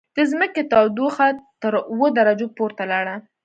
[0.15, 1.27] د ځمکې تودوخه
[1.61, 3.15] تر اووه درجو پورته لاړه.